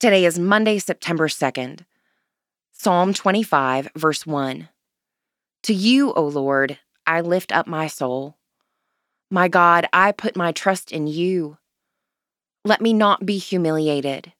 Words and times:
Today 0.00 0.26
is 0.26 0.38
Monday, 0.38 0.78
September 0.78 1.26
2nd. 1.26 1.80
Psalm 2.70 3.12
25, 3.12 3.88
verse 3.96 4.24
1. 4.24 4.68
To 5.64 5.74
you, 5.74 6.12
O 6.12 6.22
Lord, 6.22 6.78
I 7.04 7.20
lift 7.20 7.50
up 7.50 7.66
my 7.66 7.88
soul. 7.88 8.36
My 9.28 9.48
God, 9.48 9.88
I 9.92 10.12
put 10.12 10.36
my 10.36 10.52
trust 10.52 10.92
in 10.92 11.08
you. 11.08 11.58
Let 12.64 12.80
me 12.80 12.92
not 12.92 13.26
be 13.26 13.38
humiliated, 13.38 14.32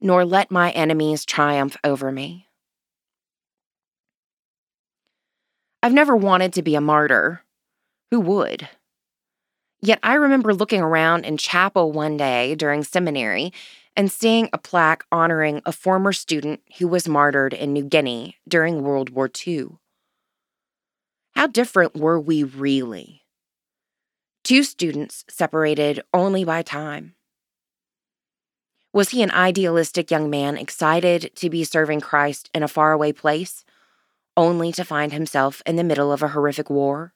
nor 0.00 0.24
let 0.24 0.50
my 0.50 0.72
enemies 0.72 1.24
triumph 1.24 1.76
over 1.84 2.10
me. 2.10 2.48
I've 5.84 5.94
never 5.94 6.16
wanted 6.16 6.52
to 6.54 6.62
be 6.62 6.74
a 6.74 6.80
martyr. 6.80 7.42
Who 8.10 8.18
would? 8.18 8.68
Yet 9.80 10.00
I 10.02 10.14
remember 10.14 10.52
looking 10.52 10.80
around 10.80 11.26
in 11.26 11.36
chapel 11.36 11.92
one 11.92 12.16
day 12.16 12.56
during 12.56 12.82
seminary 12.82 13.52
and 14.00 14.10
seeing 14.10 14.48
a 14.50 14.56
plaque 14.56 15.04
honoring 15.12 15.60
a 15.66 15.72
former 15.72 16.10
student 16.10 16.58
who 16.78 16.88
was 16.88 17.06
martyred 17.06 17.52
in 17.52 17.70
New 17.70 17.84
Guinea 17.84 18.34
during 18.48 18.80
World 18.80 19.10
War 19.10 19.30
II. 19.46 19.72
How 21.34 21.46
different 21.46 21.94
were 21.94 22.18
we 22.18 22.42
really? 22.42 23.26
Two 24.42 24.62
students 24.62 25.26
separated 25.28 26.00
only 26.14 26.44
by 26.44 26.62
time. 26.62 27.14
Was 28.94 29.10
he 29.10 29.22
an 29.22 29.32
idealistic 29.32 30.10
young 30.10 30.30
man 30.30 30.56
excited 30.56 31.32
to 31.34 31.50
be 31.50 31.62
serving 31.62 32.00
Christ 32.00 32.48
in 32.54 32.62
a 32.62 32.68
faraway 32.68 33.12
place, 33.12 33.66
only 34.34 34.72
to 34.72 34.82
find 34.82 35.12
himself 35.12 35.60
in 35.66 35.76
the 35.76 35.84
middle 35.84 36.10
of 36.10 36.22
a 36.22 36.28
horrific 36.28 36.70
war? 36.70 37.12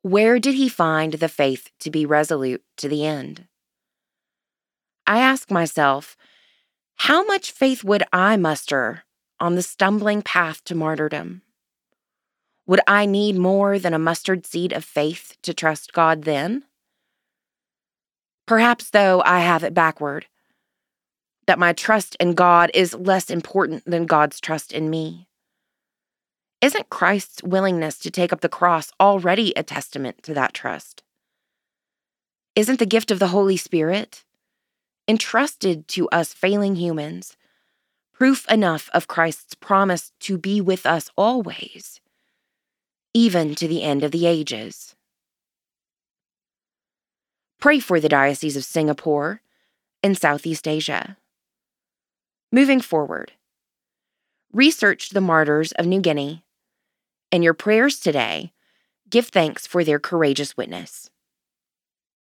Where 0.00 0.38
did 0.38 0.54
he 0.54 0.70
find 0.70 1.12
the 1.12 1.28
faith 1.28 1.68
to 1.80 1.90
be 1.90 2.06
resolute 2.06 2.64
to 2.78 2.88
the 2.88 3.04
end? 3.04 3.48
I 5.06 5.18
ask 5.18 5.50
myself, 5.50 6.16
how 6.96 7.24
much 7.24 7.52
faith 7.52 7.84
would 7.84 8.02
I 8.12 8.36
muster 8.36 9.04
on 9.38 9.54
the 9.54 9.62
stumbling 9.62 10.22
path 10.22 10.64
to 10.64 10.74
martyrdom? 10.74 11.42
Would 12.66 12.80
I 12.86 13.06
need 13.06 13.36
more 13.36 13.78
than 13.78 13.94
a 13.94 13.98
mustard 13.98 14.44
seed 14.44 14.72
of 14.72 14.84
faith 14.84 15.36
to 15.42 15.54
trust 15.54 15.92
God 15.92 16.24
then? 16.24 16.64
Perhaps, 18.46 18.90
though, 18.90 19.22
I 19.24 19.40
have 19.40 19.62
it 19.62 19.74
backward 19.74 20.26
that 21.46 21.58
my 21.58 21.72
trust 21.72 22.16
in 22.18 22.34
God 22.34 22.70
is 22.74 22.94
less 22.94 23.30
important 23.30 23.84
than 23.84 24.06
God's 24.06 24.40
trust 24.40 24.72
in 24.72 24.90
me. 24.90 25.28
Isn't 26.60 26.90
Christ's 26.90 27.42
willingness 27.42 27.98
to 27.98 28.10
take 28.10 28.32
up 28.32 28.40
the 28.40 28.48
cross 28.48 28.90
already 28.98 29.52
a 29.54 29.62
testament 29.62 30.22
to 30.24 30.34
that 30.34 30.54
trust? 30.54 31.02
Isn't 32.56 32.78
the 32.78 32.86
gift 32.86 33.10
of 33.10 33.18
the 33.18 33.28
Holy 33.28 33.56
Spirit, 33.56 34.24
entrusted 35.08 35.88
to 35.88 36.08
us 36.10 36.32
failing 36.32 36.76
humans, 36.76 37.36
proof 38.12 38.48
enough 38.50 38.88
of 38.92 39.08
Christ's 39.08 39.54
promise 39.54 40.12
to 40.20 40.38
be 40.38 40.60
with 40.60 40.86
us 40.86 41.10
always? 41.16 42.00
even 43.16 43.54
to 43.54 43.66
the 43.66 43.82
end 43.82 44.04
of 44.04 44.10
the 44.10 44.26
ages. 44.26 44.94
Pray 47.58 47.80
for 47.80 47.98
the 47.98 48.10
Diocese 48.10 48.58
of 48.58 48.64
Singapore 48.64 49.40
and 50.02 50.18
Southeast 50.18 50.68
Asia. 50.68 51.16
Moving 52.52 52.78
forward, 52.78 53.32
research 54.52 55.10
the 55.10 55.22
martyrs 55.22 55.72
of 55.72 55.86
New 55.86 56.02
Guinea. 56.02 56.44
In 57.32 57.42
your 57.42 57.54
prayers 57.54 57.98
today, 57.98 58.52
give 59.08 59.28
thanks 59.28 59.66
for 59.66 59.82
their 59.82 59.98
courageous 59.98 60.54
witness. 60.54 61.08